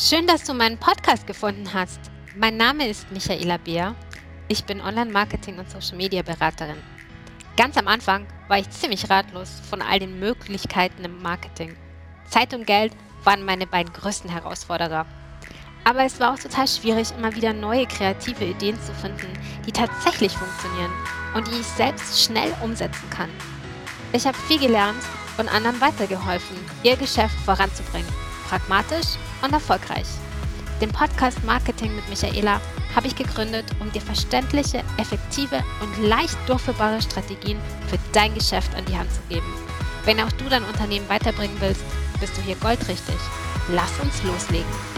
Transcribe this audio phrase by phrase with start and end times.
[0.00, 1.98] Schön, dass du meinen Podcast gefunden hast.
[2.36, 3.96] Mein Name ist Michaela Beer.
[4.46, 6.76] Ich bin Online-Marketing- und Social-Media-Beraterin.
[7.56, 11.76] Ganz am Anfang war ich ziemlich ratlos von all den Möglichkeiten im Marketing.
[12.30, 12.92] Zeit und Geld
[13.24, 15.04] waren meine beiden größten Herausforderer.
[15.82, 19.32] Aber es war auch total schwierig, immer wieder neue kreative Ideen zu finden,
[19.66, 20.92] die tatsächlich funktionieren
[21.34, 23.30] und die ich selbst schnell umsetzen kann.
[24.12, 25.02] Ich habe viel gelernt
[25.38, 28.27] und anderen weitergeholfen, ihr Geschäft voranzubringen.
[28.48, 30.06] Pragmatisch und erfolgreich.
[30.80, 32.60] Den Podcast Marketing mit Michaela
[32.94, 37.58] habe ich gegründet, um dir verständliche, effektive und leicht durchführbare Strategien
[37.88, 39.52] für dein Geschäft an die Hand zu geben.
[40.04, 41.82] Wenn auch du dein Unternehmen weiterbringen willst,
[42.20, 43.16] bist du hier goldrichtig.
[43.68, 44.97] Lass uns loslegen.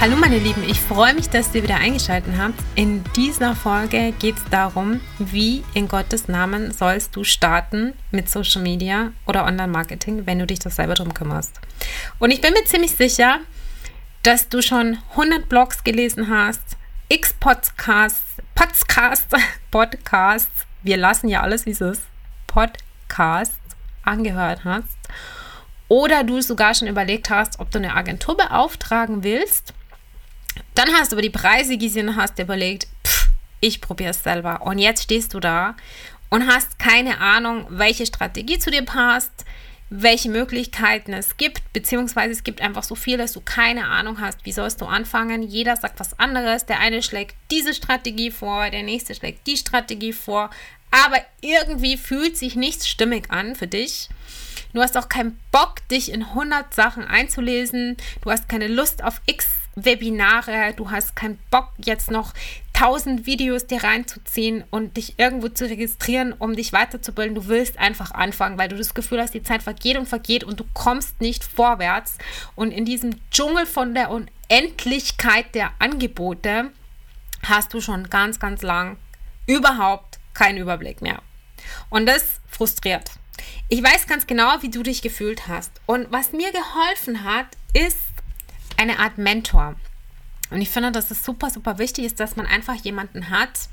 [0.00, 2.54] Hallo meine Lieben, ich freue mich, dass ihr wieder eingeschaltet habt.
[2.74, 8.62] In dieser Folge geht es darum, wie in Gottes Namen sollst du starten mit Social
[8.62, 11.60] Media oder Online-Marketing, wenn du dich das selber drum kümmerst.
[12.18, 13.40] Und ich bin mir ziemlich sicher,
[14.22, 16.78] dass du schon 100 Blogs gelesen hast,
[17.10, 19.28] x Podcasts, Podcasts,
[19.70, 22.04] Podcasts, wir lassen ja alles wie es ist,
[22.46, 24.96] Podcasts angehört hast
[25.88, 29.74] oder du sogar schon überlegt hast, ob du eine Agentur beauftragen willst
[30.80, 33.28] dann hast du über die Preise gesehen hast dir überlegt, pff,
[33.60, 34.62] ich probiere es selber.
[34.62, 35.76] Und jetzt stehst du da
[36.30, 39.44] und hast keine Ahnung, welche Strategie zu dir passt,
[39.90, 44.46] welche Möglichkeiten es gibt, beziehungsweise es gibt einfach so viel, dass du keine Ahnung hast,
[44.46, 45.42] wie sollst du anfangen.
[45.42, 46.64] Jeder sagt was anderes.
[46.64, 50.48] Der eine schlägt diese Strategie vor, der nächste schlägt die Strategie vor,
[50.90, 54.08] aber irgendwie fühlt sich nichts stimmig an für dich.
[54.72, 57.98] Du hast auch keinen Bock, dich in 100 Sachen einzulesen.
[58.22, 59.46] Du hast keine Lust auf X
[59.84, 62.32] Webinare, du hast keinen Bock jetzt noch
[62.74, 67.34] 1000 Videos dir reinzuziehen und dich irgendwo zu registrieren, um dich weiterzubilden.
[67.34, 70.58] Du willst einfach anfangen, weil du das Gefühl hast, die Zeit vergeht und vergeht und
[70.58, 72.16] du kommst nicht vorwärts.
[72.54, 76.70] Und in diesem Dschungel von der Unendlichkeit der Angebote
[77.42, 78.96] hast du schon ganz, ganz lang
[79.46, 81.20] überhaupt keinen Überblick mehr.
[81.90, 83.10] Und das frustriert.
[83.68, 85.72] Ich weiß ganz genau, wie du dich gefühlt hast.
[85.86, 87.98] Und was mir geholfen hat, ist
[88.80, 89.76] eine Art Mentor.
[90.50, 93.68] Und ich finde, dass es super, super wichtig ist, dass man einfach jemanden hat.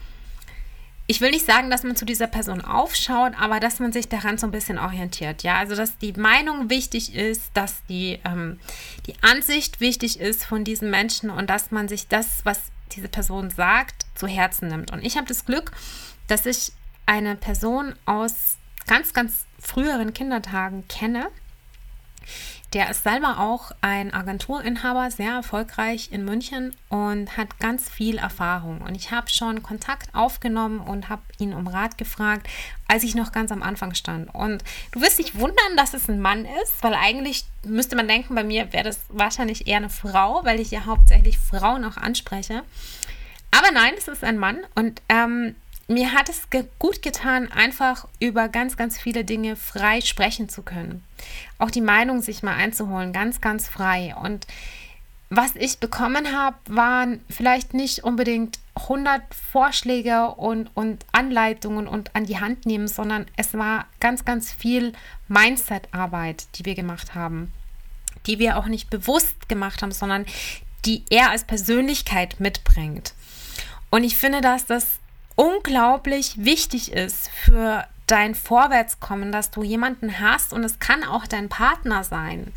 [1.08, 4.38] Ich will nicht sagen, dass man zu dieser Person aufschaut, aber dass man sich daran
[4.38, 5.44] so ein bisschen orientiert.
[5.44, 8.60] Ja, also dass die Meinung wichtig ist, dass die, ähm,
[9.06, 12.60] die Ansicht wichtig ist von diesen Menschen und dass man sich das, was
[12.92, 14.92] diese Person sagt, zu Herzen nimmt.
[14.92, 15.72] Und ich habe das Glück,
[16.28, 16.74] dass ich
[17.06, 21.30] eine Person aus ganz, ganz früheren Kindertagen kenne,
[22.78, 28.82] der ist selber auch ein Agenturinhaber, sehr erfolgreich in München und hat ganz viel Erfahrung.
[28.82, 32.48] Und ich habe schon Kontakt aufgenommen und habe ihn um Rat gefragt,
[32.88, 34.30] als ich noch ganz am Anfang stand.
[34.32, 38.36] Und du wirst dich wundern, dass es ein Mann ist, weil eigentlich müsste man denken,
[38.36, 42.62] bei mir wäre das wahrscheinlich eher eine Frau, weil ich ja hauptsächlich Frauen auch anspreche.
[43.50, 45.56] Aber nein, es ist ein Mann und ähm,
[45.88, 50.62] mir hat es ge gut getan, einfach über ganz, ganz viele Dinge frei sprechen zu
[50.62, 51.04] können.
[51.60, 54.14] Auch die Meinung sich mal einzuholen, ganz, ganz frei.
[54.22, 54.48] Und
[55.30, 62.26] was ich bekommen habe, waren vielleicht nicht unbedingt 100 Vorschläge und, und Anleitungen und an
[62.26, 64.94] die Hand nehmen, sondern es war ganz, ganz viel
[65.28, 67.52] Mindset-Arbeit, die wir gemacht haben,
[68.26, 70.26] die wir auch nicht bewusst gemacht haben, sondern
[70.86, 73.14] die er als Persönlichkeit mitbringt.
[73.90, 75.00] Und ich finde, dass das
[75.38, 81.48] unglaublich wichtig ist für dein Vorwärtskommen, dass du jemanden hast und es kann auch dein
[81.48, 82.52] Partner sein,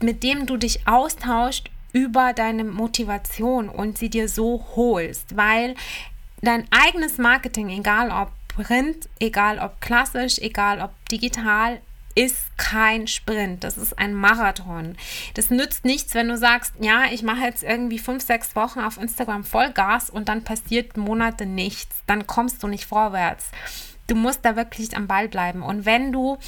[0.00, 5.74] mit dem du dich austauscht über deine Motivation und sie dir so holst, weil
[6.40, 11.80] dein eigenes Marketing, egal ob Print, egal ob klassisch, egal ob digital,
[12.14, 14.96] ist kein Sprint, das ist ein Marathon.
[15.34, 18.98] Das nützt nichts, wenn du sagst, ja, ich mache jetzt irgendwie fünf, sechs Wochen auf
[18.98, 21.96] Instagram Vollgas und dann passiert Monate nichts.
[22.06, 23.46] Dann kommst du nicht vorwärts.
[24.06, 25.62] Du musst da wirklich am Ball bleiben.
[25.62, 26.38] Und wenn du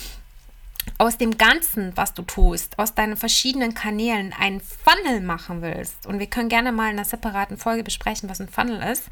[0.98, 6.18] aus dem Ganzen, was du tust, aus deinen verschiedenen Kanälen einen Funnel machen willst, und
[6.18, 9.04] wir können gerne mal in einer separaten Folge besprechen, was ein Funnel ist,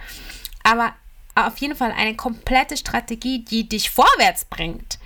[0.63, 0.93] aber
[1.35, 4.99] auf jeden Fall eine komplette Strategie, die dich vorwärts bringt,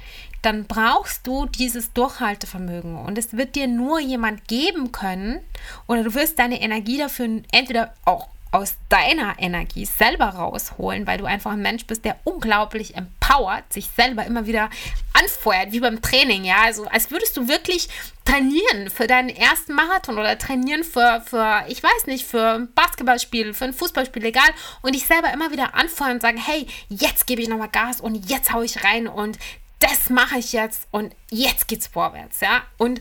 [0.47, 2.97] dann brauchst du dieses Durchhaltevermögen.
[2.97, 5.41] Und es wird dir nur jemand geben können
[5.89, 11.25] oder du wirst deine Energie dafür entweder auch aus deiner Energie selber rausholen, weil du
[11.25, 14.71] einfach ein Mensch bist, der unglaublich empowert, sich selber immer wieder
[15.13, 17.89] anfeuert, wie beim Training, ja, also als würdest du wirklich
[18.25, 23.53] trainieren für deinen ersten Marathon oder trainieren für, für ich weiß nicht, für ein Basketballspiel,
[23.53, 24.49] für ein Fußballspiel, egal,
[24.81, 28.31] und dich selber immer wieder anfeuern und sagen, hey, jetzt gebe ich nochmal Gas und
[28.31, 29.09] jetzt haue ich rein.
[29.09, 29.39] Und
[29.79, 32.63] das mache ich jetzt und jetzt geht's vorwärts, ja.
[32.79, 33.01] Und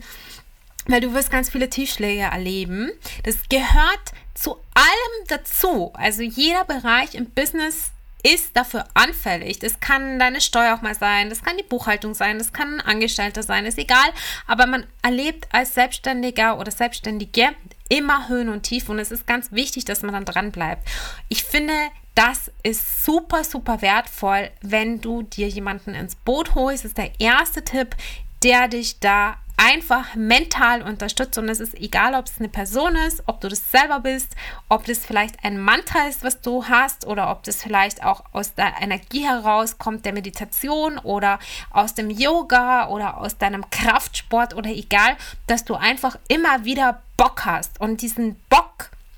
[0.88, 2.92] weil du wirst ganz viele Tiefschläge erleben.
[3.24, 5.92] Das gehört zu allem dazu.
[5.96, 7.92] Also jeder Bereich im Business
[8.24, 9.60] ist dafür anfällig.
[9.60, 12.82] Das kann deine Steuer auch mal sein, das kann die Buchhaltung sein, das kann ein
[12.82, 14.10] Angestellter sein, ist egal.
[14.48, 17.50] Aber man erlebt als Selbstständiger oder Selbstständige
[17.88, 20.88] immer Höhen und Tiefen und es ist ganz wichtig, dass man dann dran bleibt.
[21.30, 21.74] Ich finde,
[22.16, 26.84] das ist super, super wertvoll, wenn du dir jemanden ins Boot holst.
[26.84, 27.96] Das ist der erste Tipp,
[28.42, 31.38] der dich da einfach mental unterstützt.
[31.38, 34.36] Und es ist egal, ob es eine Person ist, ob du das selber bist,
[34.70, 38.54] ob das vielleicht ein Mantra ist, was du hast, oder ob das vielleicht auch aus
[38.54, 41.40] der Energie herauskommt, der Meditation oder
[41.72, 45.16] aus dem Yoga oder aus deinem Kraftsport oder egal,
[45.48, 47.80] dass du einfach immer wieder Bock hast.
[47.80, 48.75] Und diesen Bock,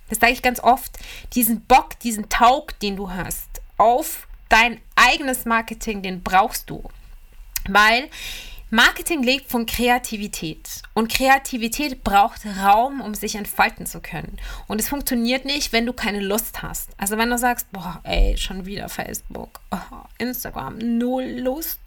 [0.10, 0.98] das sage ich ganz oft,
[1.34, 6.84] diesen Bock, diesen Taug, den du hast, auf dein eigenes Marketing, den brauchst du.
[7.68, 8.10] Weil
[8.70, 14.38] Marketing lebt von Kreativität und Kreativität braucht Raum, um sich entfalten zu können.
[14.68, 16.90] Und es funktioniert nicht, wenn du keine Lust hast.
[16.98, 21.80] Also wenn du sagst, boah, ey, schon wieder Facebook, oh, Instagram, null Lust,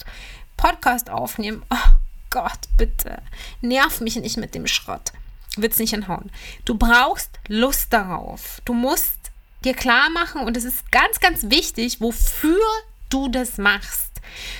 [0.57, 1.91] Podcast aufnehmen, oh
[2.31, 3.21] Gott, bitte,
[3.61, 5.13] nerv mich nicht mit dem Schrott.
[5.57, 6.31] Wird es nicht hinhauen.
[6.65, 8.63] Du brauchst Lust darauf.
[8.65, 9.17] Du musst
[9.65, 12.61] dir klar machen und es ist ganz, ganz wichtig, wofür
[13.09, 14.11] du das machst.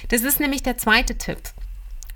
[0.09, 1.41] Das ist nämlich der zweite Tipp.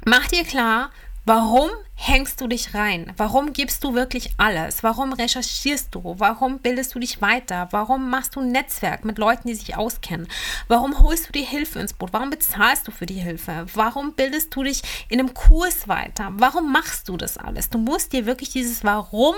[0.04, 0.90] Mach dir klar,
[1.24, 3.12] warum hängst du dich rein?
[3.16, 4.82] Warum gibst du wirklich alles?
[4.82, 6.14] Warum recherchierst du?
[6.18, 7.68] Warum bildest du dich weiter?
[7.70, 10.28] Warum machst du ein Netzwerk mit Leuten, die sich auskennen?
[10.68, 12.12] Warum holst du die Hilfe ins Boot?
[12.12, 13.66] Warum bezahlst du für die Hilfe?
[13.74, 16.30] Warum bildest du dich in einem Kurs weiter?
[16.32, 17.70] Warum machst du das alles?
[17.70, 19.34] Du musst dir wirklich dieses Warum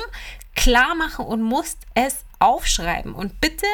[0.55, 3.15] klar machen und musst es aufschreiben.
[3.15, 3.67] Und bitte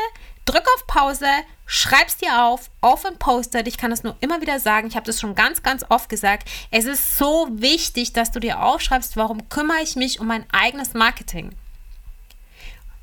[0.45, 1.29] drück auf Pause,
[1.67, 3.69] schreib's dir auf, auf ein Post-it.
[3.69, 4.89] Ich kann das nur immer wieder sagen.
[4.89, 6.49] Ich habe das schon ganz, ganz oft gesagt.
[6.71, 10.95] Es ist so wichtig, dass du dir aufschreibst, warum kümmere ich mich um mein eigenes
[10.95, 11.55] Marketing.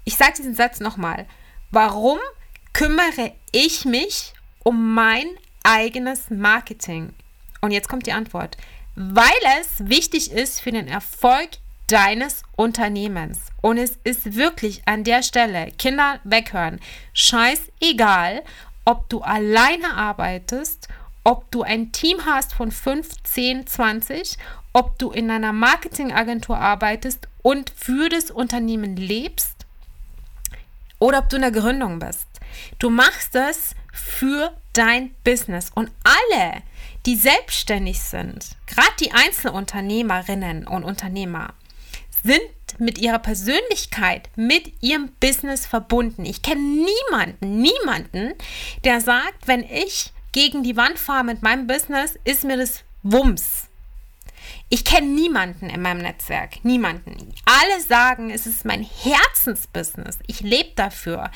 [0.05, 1.27] Ich sage diesen Satz nochmal.
[1.71, 2.19] Warum
[2.73, 4.33] kümmere ich mich
[4.63, 5.27] um mein
[5.63, 7.13] eigenes Marketing?
[7.61, 8.57] Und jetzt kommt die Antwort.
[8.95, 9.29] Weil
[9.61, 11.49] es wichtig ist für den Erfolg
[11.91, 13.39] deines Unternehmens.
[13.61, 16.79] Und es ist wirklich an der Stelle, Kinder weghören,
[17.13, 18.43] scheißegal,
[18.85, 20.87] ob du alleine arbeitest,
[21.23, 24.37] ob du ein Team hast von 5, 10, 20,
[24.73, 29.65] ob du in einer Marketingagentur arbeitest und für das Unternehmen lebst
[30.99, 32.27] oder ob du in der Gründung bist.
[32.77, 36.61] Du machst es für dein Business und alle,
[37.05, 41.53] die selbstständig sind, gerade die Einzelunternehmerinnen und Unternehmer,
[42.23, 46.25] sind mit ihrer Persönlichkeit, mit ihrem Business verbunden.
[46.25, 48.33] Ich kenne niemanden, niemanden,
[48.83, 53.67] der sagt, wenn ich gegen die Wand fahre mit meinem Business, ist mir das Wumms.
[54.69, 57.33] Ich kenne niemanden in meinem Netzwerk, niemanden.
[57.45, 60.19] Alle sagen, es ist mein Herzensbusiness.
[60.27, 61.31] Ich lebe dafür.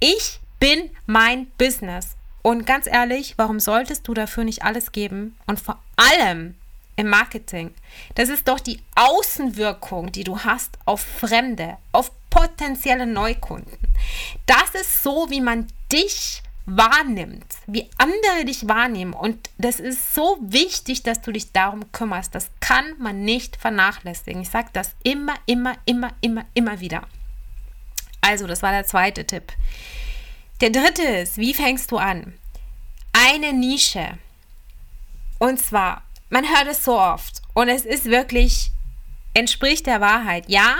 [0.00, 2.16] Ich bin mein Business.
[2.42, 5.36] Und ganz ehrlich, warum solltest du dafür nicht alles geben?
[5.46, 6.54] Und vor allem
[6.98, 7.72] im Marketing.
[8.16, 13.78] Das ist doch die Außenwirkung, die du hast auf Fremde, auf potenzielle Neukunden.
[14.46, 19.12] Das ist so, wie man dich wahrnimmt, wie andere dich wahrnehmen.
[19.12, 22.34] Und das ist so wichtig, dass du dich darum kümmerst.
[22.34, 24.42] Das kann man nicht vernachlässigen.
[24.42, 27.06] Ich sage das immer, immer, immer, immer, immer wieder.
[28.20, 29.52] Also, das war der zweite Tipp.
[30.60, 32.34] Der dritte ist, wie fängst du an?
[33.12, 34.18] Eine Nische.
[35.38, 38.70] Und zwar man hört es so oft und es ist wirklich,
[39.34, 40.44] entspricht der Wahrheit.
[40.48, 40.76] Ja,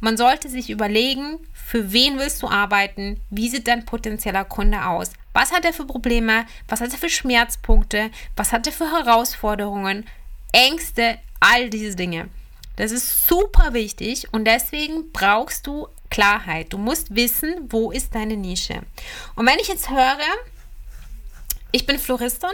[0.00, 5.12] man sollte sich überlegen, für wen willst du arbeiten, wie sieht dein potenzieller Kunde aus,
[5.32, 10.06] was hat er für Probleme, was hat er für Schmerzpunkte, was hat er für Herausforderungen,
[10.52, 12.28] Ängste, all diese Dinge.
[12.76, 16.72] Das ist super wichtig und deswegen brauchst du Klarheit.
[16.72, 18.82] Du musst wissen, wo ist deine Nische.
[19.34, 20.18] Und wenn ich jetzt höre,
[21.70, 22.50] ich bin Floristin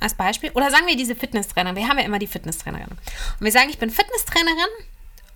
[0.00, 0.50] als Beispiel.
[0.50, 1.76] Oder sagen wir diese Fitnesstrainerin.
[1.76, 2.88] Wir haben ja immer die Fitnesstrainerin.
[2.88, 4.68] Und wir sagen, ich bin Fitnesstrainerin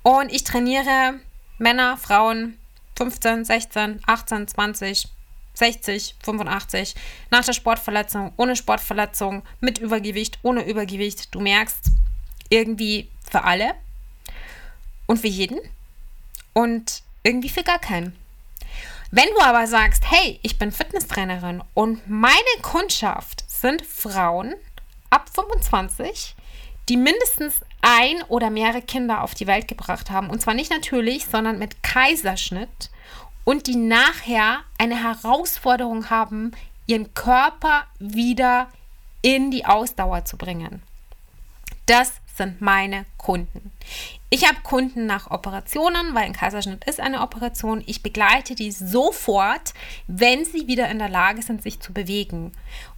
[0.02, 1.14] und ich trainiere
[1.58, 2.58] Männer, Frauen
[2.96, 5.08] 15, 16, 18, 20,
[5.54, 6.94] 60, 85,
[7.30, 11.34] nach der Sportverletzung, ohne Sportverletzung, mit Übergewicht, ohne Übergewicht.
[11.34, 11.86] Du merkst,
[12.48, 13.74] irgendwie für alle
[15.06, 15.58] und für jeden
[16.52, 18.16] und irgendwie für gar keinen.
[19.10, 24.54] Wenn du aber sagst, hey, ich bin Fitnesstrainerin und meine Kundschaft sind Frauen
[25.08, 26.34] ab 25,
[26.88, 30.28] die mindestens ein oder mehrere Kinder auf die Welt gebracht haben.
[30.28, 32.90] Und zwar nicht natürlich, sondern mit Kaiserschnitt.
[33.44, 36.52] Und die nachher eine Herausforderung haben,
[36.86, 38.68] ihren Körper wieder
[39.22, 40.82] in die Ausdauer zu bringen.
[41.86, 43.72] Das sind meine Kunden.
[44.34, 47.84] Ich habe Kunden nach Operationen, weil ein Kaiserschnitt ist eine Operation.
[47.84, 49.74] Ich begleite die sofort,
[50.06, 52.52] wenn sie wieder in der Lage sind, sich zu bewegen.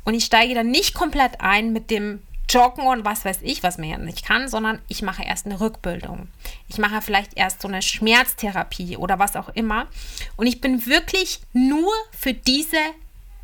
[0.04, 3.78] Und ich steige dann nicht komplett ein mit dem Joggen und was weiß ich, was
[3.78, 6.28] man ja nicht kann, sondern ich mache erst eine Rückbildung.
[6.68, 9.88] Ich mache vielleicht erst so eine Schmerztherapie oder was auch immer.
[10.36, 12.78] Und ich bin wirklich nur für diese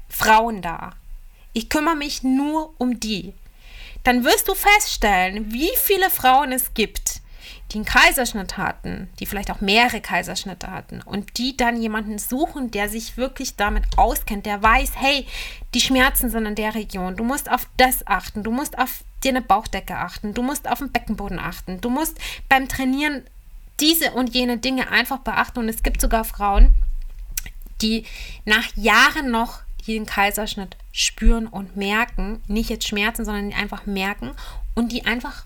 [0.08, 0.92] Frauen da.
[1.54, 3.34] Ich kümmere mich nur um die
[4.04, 7.09] dann wirst du feststellen, wie viele Frauen es gibt,
[7.72, 12.70] die einen Kaiserschnitt hatten, die vielleicht auch mehrere Kaiserschnitte hatten und die dann jemanden suchen,
[12.70, 15.26] der sich wirklich damit auskennt, der weiß, hey,
[15.74, 19.42] die Schmerzen sind in der Region, du musst auf das achten, du musst auf deine
[19.42, 23.22] Bauchdecke achten, du musst auf den Beckenboden achten, du musst beim Trainieren
[23.80, 25.58] diese und jene Dinge einfach beachten.
[25.60, 26.74] Und es gibt sogar Frauen,
[27.82, 28.04] die
[28.44, 34.32] nach Jahren noch jeden Kaiserschnitt spüren und merken, nicht jetzt Schmerzen, sondern einfach merken
[34.74, 35.44] und die einfach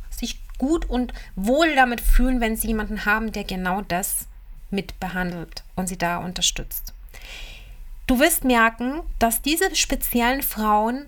[0.58, 4.26] gut und wohl damit fühlen, wenn sie jemanden haben, der genau das
[4.70, 6.92] mit behandelt und sie da unterstützt.
[8.06, 11.06] Du wirst merken, dass diese speziellen Frauen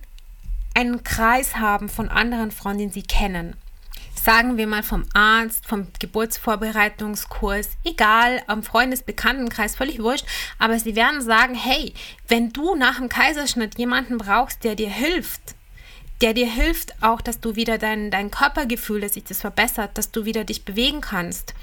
[0.75, 3.57] einen Kreis haben von anderen Frauen, den sie kennen
[4.26, 10.26] sagen wir mal vom Arzt, vom Geburtsvorbereitungskurs, egal, am Freundesbekanntenkreis, völlig wurscht,
[10.59, 11.95] aber sie werden sagen, hey,
[12.26, 15.56] wenn du nach dem Kaiserschnitt jemanden brauchst, der dir hilft,
[16.20, 20.11] der dir hilft auch, dass du wieder dein, dein Körpergefühl, dass sich das verbessert, dass
[20.11, 21.54] du wieder dich bewegen kannst,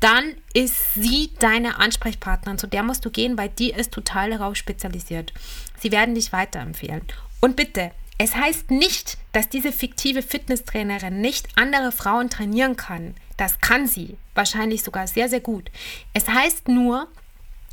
[0.00, 2.58] dann ist sie deine Ansprechpartnerin.
[2.58, 5.32] Zu der musst du gehen, weil die ist total darauf spezialisiert.
[5.78, 7.02] Sie werden dich weiterempfehlen.
[7.40, 13.14] Und bitte, es heißt nicht, dass diese fiktive Fitnesstrainerin nicht andere Frauen trainieren kann.
[13.36, 15.70] Das kann sie, wahrscheinlich sogar sehr, sehr gut.
[16.14, 17.08] Es heißt nur,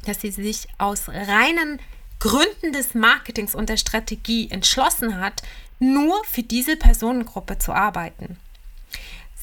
[0.06, 1.80] dass sie sich aus reinen
[2.20, 5.44] Gründen des Marketings und der Strategie entschlossen hat,
[5.84, 8.38] nur für diese Personengruppe zu arbeiten.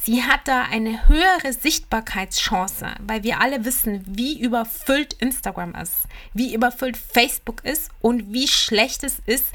[0.02, 5.94] Sie hat da eine höhere Sichtbarkeitschance, weil wir alle wissen, wie überfüllt Instagram ist,
[6.32, 9.47] wie überfüllt Facebook ist und wie schlecht es ist,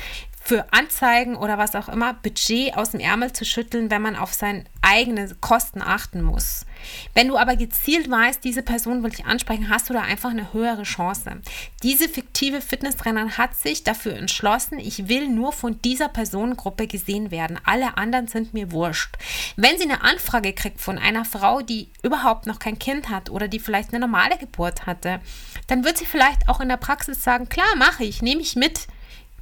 [0.45, 4.31] für Anzeigen oder was auch immer Budget aus dem Ärmel zu schütteln, wenn man auf
[4.31, 6.67] seine eigenen Kosten achten muss.
[7.15, 10.53] Wenn du aber gezielt weißt, diese Person will ich ansprechen, hast du da einfach eine
[10.53, 11.41] höhere Chance.
[11.81, 17.59] Diese fiktive Fitnesstrainerin hat sich dafür entschlossen, ich will nur von dieser Personengruppe gesehen werden.
[17.65, 19.17] Alle anderen sind mir wurscht.
[19.55, 23.47] Wenn sie eine Anfrage kriegt von einer Frau, die überhaupt noch kein Kind hat oder
[23.47, 25.21] die vielleicht eine normale Geburt hatte,
[25.65, 28.87] dann wird sie vielleicht auch in der Praxis sagen, klar, mache ich, nehme ich mit,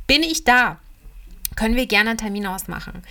[0.07, 0.79] bin ich da
[1.55, 3.03] können wir gerne einen Termin ausmachen.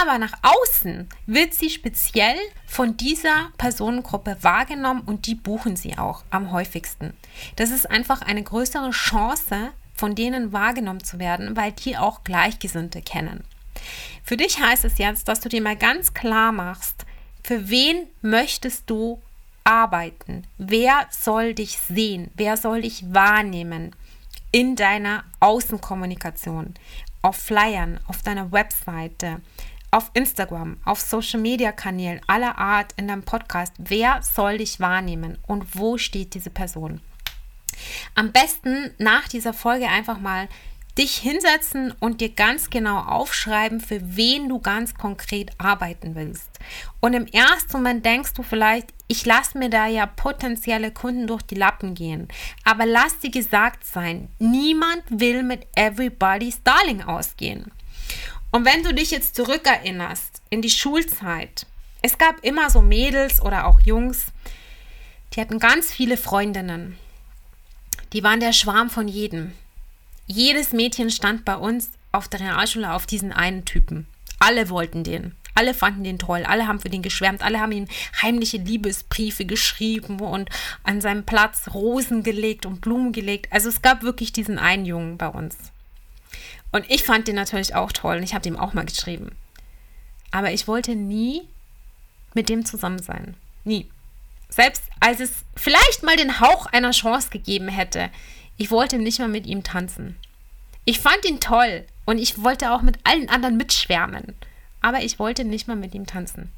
[0.00, 6.22] Aber nach außen wird sie speziell von dieser Personengruppe wahrgenommen und die buchen sie auch
[6.30, 7.14] am häufigsten.
[7.56, 13.02] Das ist einfach eine größere Chance, von denen wahrgenommen zu werden, weil die auch Gleichgesinnte
[13.02, 13.44] kennen.
[14.22, 17.06] Für dich heißt es jetzt, dass du dir mal ganz klar machst,
[17.42, 19.22] für wen möchtest du
[19.64, 20.44] arbeiten?
[20.58, 22.30] Wer soll dich sehen?
[22.34, 23.94] Wer soll dich wahrnehmen?
[24.50, 26.74] in deiner Außenkommunikation
[27.22, 29.40] auf Flyern, auf deiner Webseite,
[29.90, 33.72] auf Instagram, auf Social Media Kanälen aller Art, in deinem Podcast.
[33.78, 37.00] Wer soll dich wahrnehmen und wo steht diese Person?
[38.14, 40.48] Am besten nach dieser Folge einfach mal
[40.98, 46.50] dich hinsetzen und dir ganz genau aufschreiben, für wen du ganz konkret arbeiten willst.
[47.00, 51.42] Und im ersten Moment denkst du vielleicht, ich lasse mir da ja potenzielle Kunden durch
[51.42, 52.26] die Lappen gehen.
[52.64, 57.70] Aber lass dir gesagt sein, niemand will mit Everybody's Darling ausgehen.
[58.50, 61.66] Und wenn du dich jetzt zurückerinnerst in die Schulzeit,
[62.02, 64.26] es gab immer so Mädels oder auch Jungs,
[65.32, 66.98] die hatten ganz viele Freundinnen.
[68.12, 69.52] Die waren der Schwarm von jedem.
[70.30, 74.06] Jedes Mädchen stand bei uns auf der Realschule auf diesen einen Typen.
[74.38, 75.34] Alle wollten den.
[75.54, 77.88] Alle fanden den toll, alle haben für den geschwärmt, alle haben ihm
[78.22, 80.48] heimliche Liebesbriefe geschrieben und
[80.84, 83.52] an seinem Platz Rosen gelegt und Blumen gelegt.
[83.52, 85.56] Also es gab wirklich diesen einen Jungen bei uns.
[86.70, 89.30] Und ich fand den natürlich auch toll und ich habe dem auch mal geschrieben.
[90.30, 91.48] Aber ich wollte nie
[92.34, 93.34] mit dem zusammen sein.
[93.64, 93.88] Nie.
[94.50, 98.10] Selbst als es vielleicht mal den Hauch einer Chance gegeben hätte,
[98.58, 100.16] ich wollte nicht mal mit ihm tanzen.
[100.84, 104.34] Ich fand ihn toll und ich wollte auch mit allen anderen mitschwärmen.
[104.80, 106.52] Aber ich wollte nicht mal mit ihm tanzen.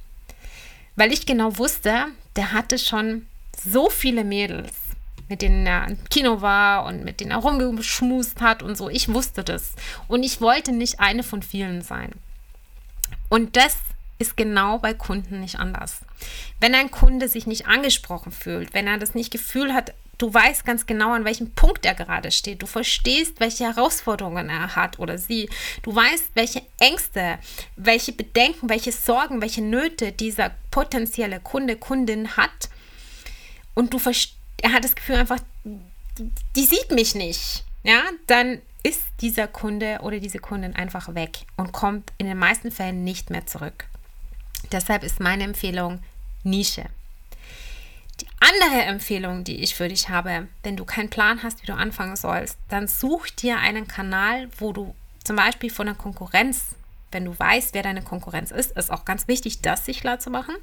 [0.96, 3.26] Weil ich genau wusste, der hatte schon
[3.62, 4.72] so viele Mädels,
[5.28, 8.88] mit denen er im Kino war und mit denen er rumgeschmust hat und so.
[8.88, 9.74] Ich wusste das.
[10.08, 12.12] Und ich wollte nicht eine von vielen sein.
[13.28, 13.76] Und das
[14.18, 16.00] ist genau bei Kunden nicht anders.
[16.60, 20.66] Wenn ein Kunde sich nicht angesprochen fühlt, wenn er das nicht Gefühl hat, Du weißt
[20.66, 22.60] ganz genau, an welchem Punkt er gerade steht.
[22.60, 25.48] Du verstehst, welche Herausforderungen er hat oder sie.
[25.80, 27.38] Du weißt, welche Ängste,
[27.76, 32.68] welche Bedenken, welche Sorgen, welche Nöte dieser potenzielle Kunde, Kundin hat.
[33.74, 33.98] Und du
[34.60, 37.64] er hat das Gefühl einfach, die, sieht mich nicht.
[37.82, 42.70] Ja, dann ist dieser Kunde oder diese Kundin einfach weg und kommt in den meisten
[42.70, 43.86] Fällen nicht mehr zurück.
[44.70, 46.02] Deshalb ist meine Empfehlung
[46.42, 46.84] Nische.
[48.40, 52.16] Andere Empfehlung, die ich für dich habe, wenn du keinen Plan hast, wie du anfangen
[52.16, 56.74] sollst, dann such dir einen Kanal, wo du zum Beispiel von der Konkurrenz,
[57.12, 60.30] wenn du weißt, wer deine Konkurrenz ist, ist auch ganz wichtig, das sich klar zu
[60.30, 60.54] machen.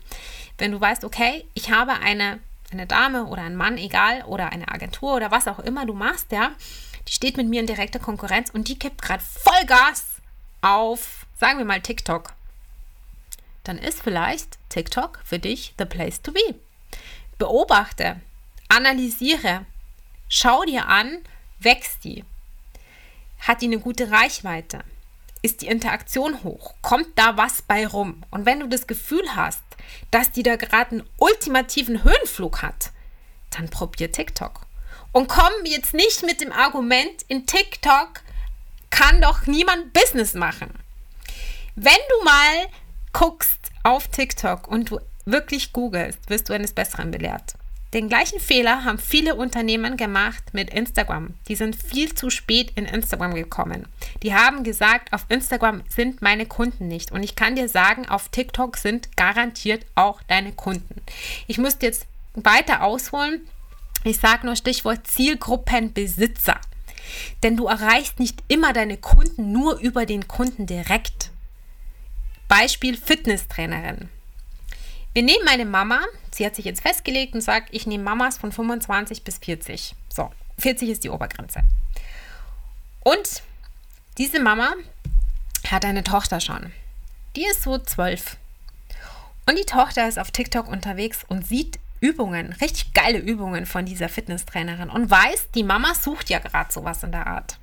[0.57, 2.39] Wenn du weißt, okay, ich habe eine,
[2.71, 6.31] eine Dame oder einen Mann, egal, oder eine Agentur oder was auch immer du machst,
[6.31, 6.51] ja,
[7.07, 10.03] die steht mit mir in direkter Konkurrenz und die gibt gerade Vollgas
[10.61, 12.33] auf, sagen wir mal, TikTok.
[13.63, 16.55] Dann ist vielleicht TikTok für dich the place to be.
[17.37, 18.19] Beobachte,
[18.67, 19.65] analysiere,
[20.27, 21.19] schau dir an,
[21.59, 22.25] wächst die?
[23.39, 24.83] Hat die eine gute Reichweite?
[25.43, 26.73] Ist die Interaktion hoch?
[26.81, 28.23] Kommt da was bei rum?
[28.31, 29.61] Und wenn du das Gefühl hast,
[30.09, 32.91] dass die da gerade einen ultimativen Höhenflug hat,
[33.51, 34.65] dann probier TikTok.
[35.11, 38.21] Und komm jetzt nicht mit dem Argument, in TikTok
[38.89, 40.73] kann doch niemand Business machen.
[41.75, 42.67] Wenn du mal
[43.13, 47.53] guckst auf TikTok und du wirklich googelst, wirst du eines Besseren belehrt.
[47.93, 51.35] Den gleichen Fehler haben viele Unternehmen gemacht mit Instagram.
[51.47, 53.87] Die sind viel zu spät in Instagram gekommen.
[54.23, 57.13] Die haben gesagt, auf Instagram sind meine Kunden nicht.
[57.13, 61.01] Und ich kann dir sagen, auf TikTok sind garantiert auch deine Kunden.
[61.47, 63.41] Ich müsste jetzt weiter ausholen.
[64.03, 66.59] Ich sage nur Stichwort Zielgruppenbesitzer.
[67.41, 71.31] Denn du erreichst nicht immer deine Kunden nur über den Kunden direkt.
[72.49, 74.09] Beispiel Fitnesstrainerin.
[75.17, 78.51] Wir nehmen meine Mama, sie hat sich jetzt festgelegt und sagt, ich nehme Mamas von
[78.51, 79.95] 25 bis 40.
[80.09, 81.63] So, 40 ist die Obergrenze.
[82.99, 83.41] Und
[84.19, 84.75] diese Mama
[85.71, 86.71] hat eine Tochter schon.
[87.35, 88.37] Die ist so zwölf.
[89.47, 94.09] Und die Tochter ist auf TikTok unterwegs und sieht Übungen, richtig geile Übungen von dieser
[94.09, 97.57] Fitnesstrainerin und weiß, die Mama sucht ja gerade sowas in der Art.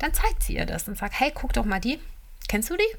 [0.00, 2.00] Dann zeigt sie ihr das und sagt, hey, guck doch mal die.
[2.48, 2.96] Kennst du die?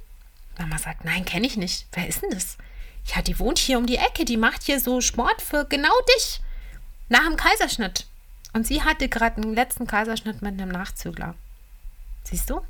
[0.58, 1.88] Mama sagt, nein, kenne ich nicht.
[1.92, 2.58] Wer ist denn das?
[3.06, 6.42] Ja, die wohnt hier um die Ecke, die macht hier so Sport für genau dich.
[7.10, 8.06] Nach dem Kaiserschnitt.
[8.54, 11.36] Und sie hatte gerade einen letzten Kaiserschnitt mit einem Nachzügler.
[12.24, 12.62] Siehst du?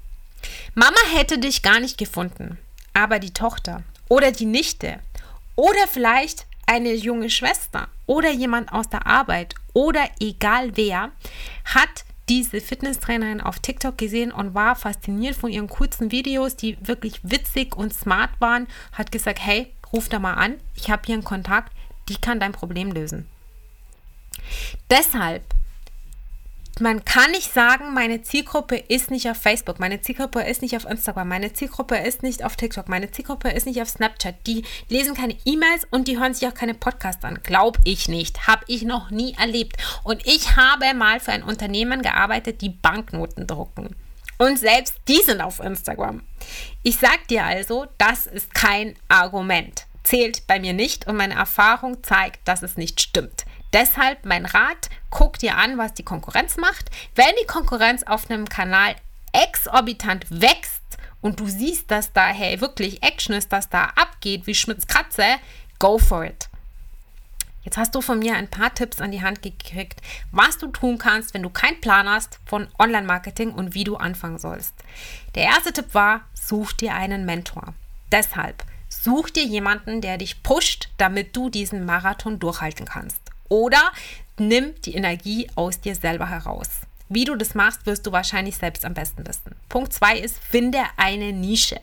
[0.73, 2.57] Mama hätte dich gar nicht gefunden,
[2.93, 4.99] aber die Tochter oder die Nichte
[5.55, 11.11] oder vielleicht eine junge Schwester oder jemand aus der Arbeit oder egal wer
[11.65, 17.19] hat diese Fitnesstrainerin auf TikTok gesehen und war fasziniert von ihren kurzen Videos, die wirklich
[17.23, 21.23] witzig und smart waren, hat gesagt, hey, ruf da mal an, ich habe hier einen
[21.23, 21.71] Kontakt,
[22.09, 23.27] die kann dein Problem lösen.
[24.89, 25.43] Deshalb,
[26.79, 30.85] man kann nicht sagen, meine Zielgruppe ist nicht auf Facebook, meine Zielgruppe ist nicht auf
[30.85, 34.35] Instagram, meine Zielgruppe ist nicht auf TikTok, meine Zielgruppe ist nicht auf Snapchat.
[34.47, 37.39] Die lesen keine E-Mails und die hören sich auch keine Podcasts an.
[37.43, 38.47] Glaube ich nicht.
[38.47, 39.77] Habe ich noch nie erlebt.
[40.03, 43.95] Und ich habe mal für ein Unternehmen gearbeitet, die Banknoten drucken.
[44.37, 46.23] Und selbst die sind auf Instagram.
[46.81, 49.85] Ich sag dir also, das ist kein Argument.
[50.03, 53.45] Zählt bei mir nicht und meine Erfahrung zeigt, dass es nicht stimmt.
[53.71, 56.91] Deshalb mein Rat, guck dir an, was die Konkurrenz macht.
[57.15, 58.95] Wenn die Konkurrenz auf einem Kanal
[59.31, 60.81] exorbitant wächst
[61.21, 65.25] und du siehst, dass da hey, wirklich Action ist, dass da abgeht wie Schmitz Katze,
[65.79, 66.49] go for it.
[67.63, 70.97] Jetzt hast du von mir ein paar Tipps an die Hand gekriegt, was du tun
[70.97, 74.73] kannst, wenn du keinen Plan hast von Online-Marketing und wie du anfangen sollst.
[75.35, 77.73] Der erste Tipp war, such dir einen Mentor.
[78.11, 83.19] Deshalb such dir jemanden, der dich pusht, damit du diesen Marathon durchhalten kannst.
[83.49, 83.91] Oder
[84.37, 86.69] nimm die Energie aus dir selber heraus.
[87.13, 89.55] Wie du das machst, wirst du wahrscheinlich selbst am besten wissen.
[89.69, 91.79] Punkt 2 ist, finde eine Nische.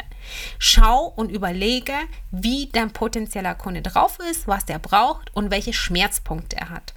[0.59, 1.95] Schau und überlege,
[2.33, 6.95] wie dein potenzieller Kunde drauf ist, was der braucht und welche Schmerzpunkte er hat.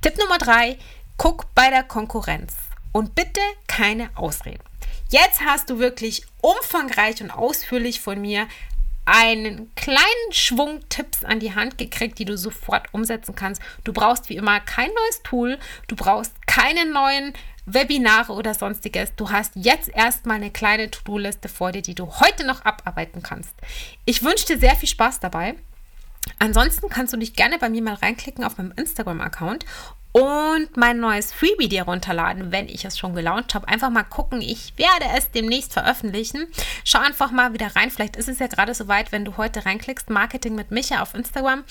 [0.00, 0.78] Tipp Nummer 3,
[1.18, 2.54] guck bei der Konkurrenz
[2.92, 4.64] und bitte keine Ausreden.
[5.10, 8.48] Jetzt hast du wirklich umfangreich und ausführlich von mir
[9.04, 13.60] einen kleinen Schwung Tipps an die Hand gekriegt, die du sofort umsetzen kannst.
[13.84, 17.34] Du brauchst wie immer kein neues Tool, du brauchst keine neuen
[17.66, 19.14] Webinare oder sonstiges.
[19.16, 23.54] Du hast jetzt erstmal eine kleine To-Do-Liste vor dir, die du heute noch abarbeiten kannst.
[24.04, 25.54] Ich wünsche dir sehr viel Spaß dabei.
[26.38, 29.64] Ansonsten kannst du dich gerne bei mir mal reinklicken auf meinem Instagram-Account
[30.12, 33.66] und mein neues Freebie dir runterladen, wenn ich es schon gelauncht habe.
[33.66, 36.46] Einfach mal gucken, ich werde es demnächst veröffentlichen.
[36.84, 37.90] Schau einfach mal wieder rein.
[37.90, 41.64] Vielleicht ist es ja gerade soweit, wenn du heute reinklickst, Marketing mit Micha auf Instagram.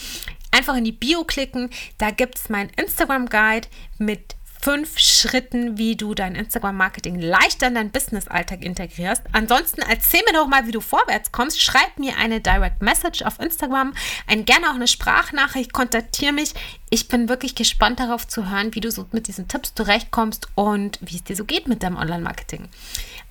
[0.51, 1.69] einfach in die Bio klicken.
[1.97, 7.91] Da gibt es meinen Instagram-Guide mit fünf Schritten, wie du dein Instagram-Marketing leichter in deinen
[7.91, 9.21] Business-Alltag integrierst.
[9.33, 11.61] Ansonsten erzähl mir doch mal, wie du vorwärts kommst.
[11.61, 13.93] Schreib mir eine Direct Message auf Instagram,
[14.25, 16.53] ein, gerne auch eine Sprachnachricht, kontaktiere mich.
[16.89, 20.97] Ich bin wirklich gespannt darauf zu hören, wie du so mit diesen Tipps zurechtkommst und
[21.01, 22.69] wie es dir so geht mit deinem Online-Marketing.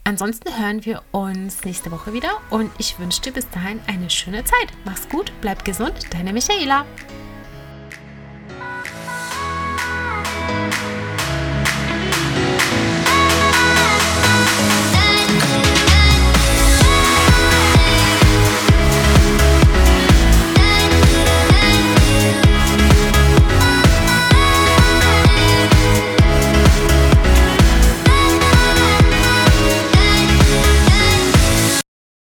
[0.04, 4.44] Ansonsten hören wir uns nächste Woche wieder und ich wünsche dir bis dahin eine schöne
[4.44, 4.68] Zeit.
[4.84, 6.84] Mach's gut, bleib gesund, deine Michaela.